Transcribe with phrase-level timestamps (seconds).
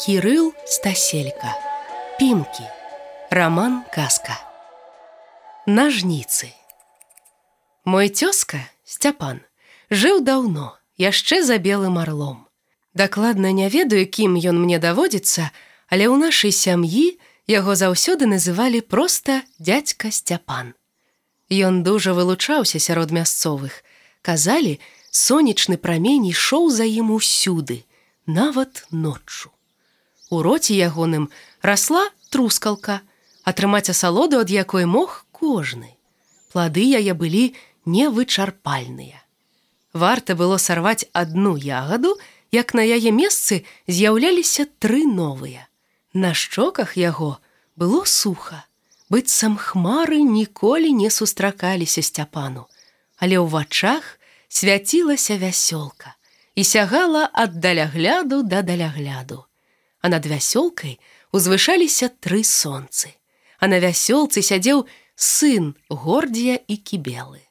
[0.00, 1.52] Кірыл Стаселька.
[2.18, 2.64] Пімкі.
[3.30, 4.40] Раман казка.
[5.66, 6.48] Нажніцы.
[7.84, 9.44] Мой цёзка, Сцяпан,
[9.92, 12.48] жыў даўно, яшчэ за белым арлом.
[12.94, 15.52] Дакладна не ведаю, кім ён мне даводзіцца,
[15.92, 20.72] але ў нашай сям'і яго заўсёды называлі проста дядзька Сцяпан.
[21.52, 23.84] Ён дужа вылучаўся сярод мясцовых.
[24.24, 24.80] Казалі,
[25.12, 27.84] сонечны прамень ішоў за ім усюды,
[28.24, 29.52] нават ноччу.
[30.30, 31.26] У роце ягоным
[31.60, 33.02] расла трускалка,
[33.42, 35.98] атрымаць асалоду, ад якой мог кожны.
[36.54, 39.18] Плады яе былі невычарпальныя.
[39.92, 42.14] Варта было сарваць адну ягаду,
[42.54, 45.66] як на яе месцы з'яўляліся тры новыя.
[46.14, 47.42] На шчоках яго
[47.74, 48.62] было суха,
[49.10, 52.70] быццам хмары ніколі не сустракаліся сцяпану,
[53.18, 56.14] але ў вачах свяцілася вясёлка
[56.54, 59.49] і сягала ад далягляду да далягляду
[60.00, 60.98] а над вясёлкай
[61.32, 63.14] узвышаліся тры сонцы.
[63.60, 67.44] А на вясёлцы сядзеў сын гордзія і кібелы.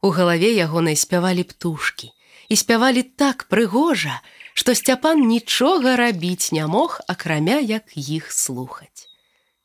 [0.00, 2.10] У галаве ягонай спявалі птушкі
[2.48, 4.20] і спявалі так прыгожа,
[4.54, 9.08] што сцяпан нічога рабіць не мог, акрамя як іх слухаць.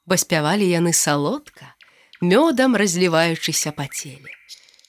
[0.06, 1.76] Бо спявалі яны салодка,
[2.22, 4.32] мёдам разліваючыся па целе.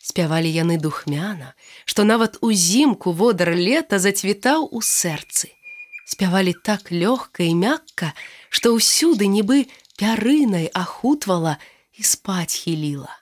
[0.03, 5.58] Спявалі яны духмяна, што нават узімку водар лета зацвітаў у сэрцы
[6.09, 8.17] спявалі так лёгка і мякка,
[8.49, 9.69] што ўсюды нібы
[10.01, 11.61] пярынай ахутвала
[11.93, 13.13] і спаць хіліла.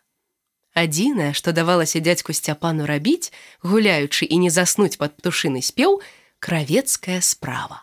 [0.76, 3.32] Адзінае, што давалася дзядзьку сцяпану рабіць,
[3.66, 5.98] гуляючы і не заснуць пад птушыны спеў
[6.38, 7.82] кравецкая справа.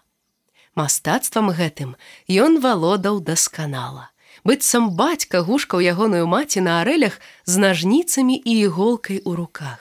[0.79, 1.97] Мастацтвам гэтым
[2.31, 4.09] ён валодаў дасканала.
[4.43, 9.79] быццам бацька гушкаў ягоную маці на арэлях з нажніцамі і іголкай у руках.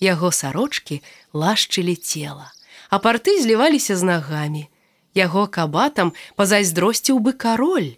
[0.00, 1.00] Яго сарочки
[1.32, 2.52] лашчылі цела
[2.90, 4.68] а парты зліваліся з нагамі.
[5.14, 7.94] Яго кабатам пазайздросціў бы кароль.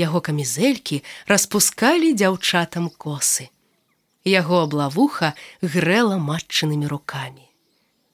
[0.00, 3.52] Яго камізэлькі распускалі дзяўчатам косы.
[4.24, 7.44] Яго аблавуха грэла матчынымі рукамі.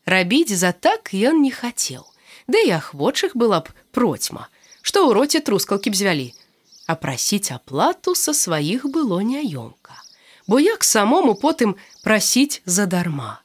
[0.06, 2.02] Рабіць за так ён не хацеў.
[2.46, 4.50] Ды і ахвочых была б процьма,
[4.82, 6.28] што ў роце трускалкі б звялі.
[6.86, 9.98] А прасіць аплату са сваіх было няёмка.
[10.46, 11.74] Бо як самому потым
[12.06, 13.42] прасіць задарма.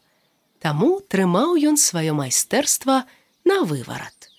[0.61, 3.03] Таму трымаў ён сваё майстэрства
[3.49, 4.29] на выварат.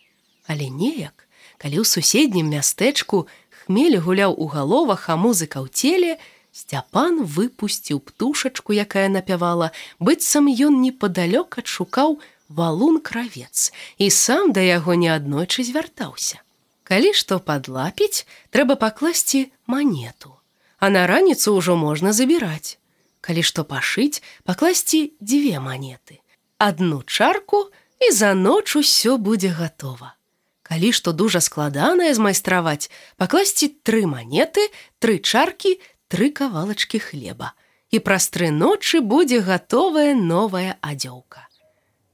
[0.47, 1.27] Але неяк,
[1.59, 3.27] калі ў суседнім мястэчку
[3.62, 6.22] хмель гуляў у галовах, а музыка ў целе,
[6.53, 12.21] Сцяпан выпусціў птушачку, якая напявала, быццам ён непадалёк адшукаў
[12.53, 16.44] валун кравец і сам да яго неаднойчы звяртаўся.
[16.84, 20.37] Калі што падлапіць, трэба пакласці манету,
[20.77, 22.77] а на раніцу ўжо можна забіраць
[23.22, 26.19] калі што пашыць, пакласці дзве манеты.
[26.59, 27.71] Адну чарку
[28.03, 30.19] і за ноч усё будзе гатова.
[30.66, 34.69] Калі што дужа складанае змайстраваць, пакласці тры манеты,
[34.99, 35.78] тры чаркі,
[36.10, 37.55] тры кавалачкі хлеба.
[37.94, 41.47] І праз тры ночы будзе гатовая новая адзёўка.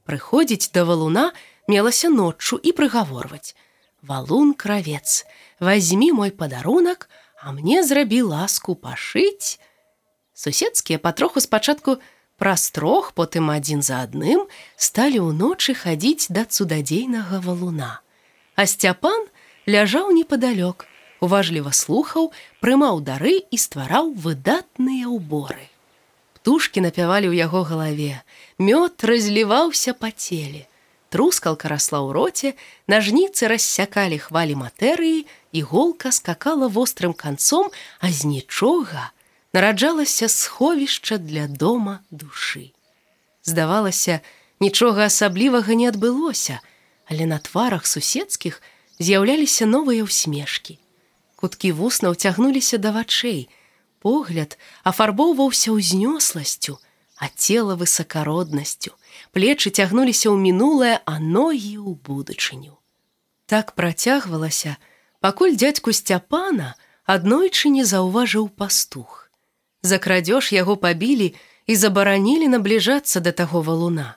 [0.03, 1.31] Прыходзіць да валуна
[1.71, 3.55] мелася ноччу і прыгаворваць:
[4.01, 5.25] Валун кравец,
[5.59, 7.09] возьми мой падарунак,
[7.41, 9.59] а мне зрабі ласку пашыць,
[10.39, 11.97] суседскія патроху спачатку
[12.39, 14.45] праз трох потым адзін за адным
[14.79, 17.99] сталі ўночы хадзіць да цудадзейнага валуна.
[18.55, 19.27] А сцяпан
[19.67, 20.87] ляжаў непадалёк,
[21.19, 22.31] уважліва слухаў,
[22.63, 25.67] прымаў дары і ствараў выдатныя ўборы.
[26.39, 28.23] Птушкі напявалі ў яго галаве,
[28.55, 30.71] мёд разліваўся па целе.
[31.11, 32.49] Трускалка расла ў роце,
[32.87, 37.67] нажніцы рассякалі хвалі матэрыі, іголка скакала вострым канцом,
[37.99, 39.11] а з нічога,
[39.53, 42.71] нараджалася сховішча для дома душы.
[43.43, 44.19] Здавалася,
[44.59, 46.59] нічога асаблівага не адбылося,
[47.09, 48.61] але на тварах суседскіх
[48.99, 50.77] з'яўляліся новыя ўсмешкі.
[51.39, 53.47] Куткі вусна ўцягнуліся да вачэй,
[54.03, 56.77] погляд афарбоўваўся ўзнёсласцю,
[57.17, 58.93] а цела высакароднасцю,
[59.31, 62.77] плечы цягнуліся ў мінулае, а ногі ў будучыню.
[63.49, 64.77] Так працягвалася,
[65.19, 66.75] пакуль дзядзьку сцяпана
[67.09, 69.28] аднойчы не заўважыў пастух.
[69.81, 71.33] За крадзеж яго пабілі
[71.67, 74.15] і забаранілі набліжацца да таго валуна.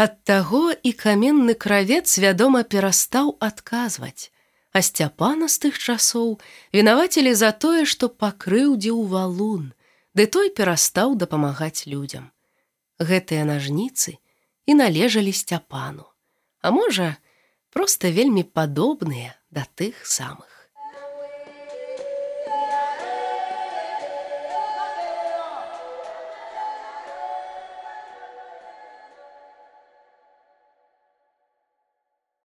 [0.00, 4.32] Ад таго і каменны кравец вядома перастаў адказваць.
[4.72, 6.40] А сцяпана з тых часоў
[6.72, 9.72] вінавацілі за тое, што пакрыўдзіў валун,
[10.16, 12.32] ды той перастаў дапамагаць людзям.
[12.96, 14.16] Гэтыя нажніцы
[14.64, 16.08] і належалі сцяпану.
[16.62, 17.16] А можа,
[17.68, 20.51] проста вельмі падобныя да тых самых.